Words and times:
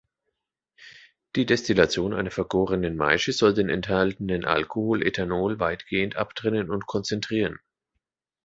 Die 1.35 1.45
Destillation 1.45 2.15
einer 2.15 2.31
vergorenen 2.31 2.95
Maische 2.97 3.33
soll 3.33 3.53
den 3.53 3.69
enthaltenen 3.69 4.45
Alkohol 4.45 5.05
Ethanol 5.05 5.59
weitgehend 5.59 6.15
abtrennen 6.15 6.71
und 6.71 6.87
konzentrieren. 6.87 7.59